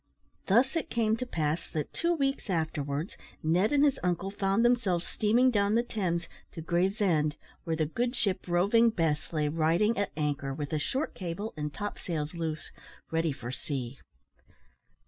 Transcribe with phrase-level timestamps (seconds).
[0.47, 5.05] Thus it came to pass that, two weeks afterwards, Ned and his uncle found themselves
[5.05, 7.35] steaming down the Thames to Gravesend,
[7.65, 11.71] where the good ship Roving Bess lay riding at anchor, with a short cable, and
[11.71, 12.71] top sails loose,
[13.11, 13.99] ready for sea.